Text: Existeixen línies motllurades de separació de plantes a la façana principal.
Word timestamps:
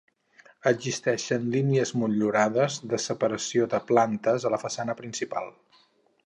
Existeixen 0.69 1.43
línies 1.55 1.91
motllurades 2.03 2.79
de 2.95 3.01
separació 3.05 3.69
de 3.75 3.81
plantes 3.93 4.49
a 4.51 4.55
la 4.55 4.61
façana 4.65 4.97
principal. 5.05 5.55